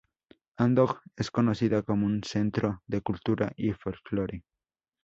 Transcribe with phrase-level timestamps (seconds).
[0.57, 4.43] Andong es conocida como un centro de cultura y Folklore.